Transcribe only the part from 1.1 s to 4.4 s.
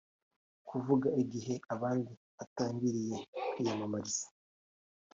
igihe abandi batangiriye kwiyamamariza